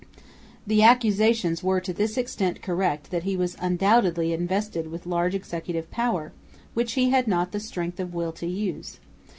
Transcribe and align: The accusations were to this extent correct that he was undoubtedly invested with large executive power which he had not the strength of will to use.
The 0.65 0.81
accusations 0.81 1.61
were 1.63 1.79
to 1.79 1.93
this 1.93 2.17
extent 2.17 2.63
correct 2.63 3.11
that 3.11 3.21
he 3.21 3.37
was 3.37 3.55
undoubtedly 3.59 4.33
invested 4.33 4.89
with 4.89 5.05
large 5.05 5.35
executive 5.35 5.91
power 5.91 6.31
which 6.73 6.93
he 6.93 7.11
had 7.11 7.27
not 7.27 7.51
the 7.51 7.59
strength 7.59 7.99
of 7.99 8.11
will 8.11 8.31
to 8.31 8.47
use. 8.47 8.99